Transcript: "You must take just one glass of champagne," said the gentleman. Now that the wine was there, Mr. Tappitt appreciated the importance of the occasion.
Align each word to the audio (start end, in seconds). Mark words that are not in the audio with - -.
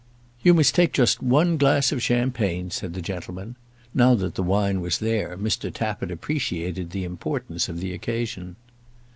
"You 0.41 0.55
must 0.55 0.73
take 0.73 0.93
just 0.93 1.21
one 1.21 1.57
glass 1.57 1.91
of 1.91 2.01
champagne," 2.01 2.71
said 2.71 2.95
the 2.95 3.03
gentleman. 3.03 3.55
Now 3.93 4.15
that 4.15 4.33
the 4.33 4.41
wine 4.41 4.81
was 4.81 4.97
there, 4.97 5.37
Mr. 5.37 5.71
Tappitt 5.71 6.09
appreciated 6.09 6.89
the 6.89 7.03
importance 7.03 7.69
of 7.69 7.79
the 7.79 7.93
occasion. 7.93 8.55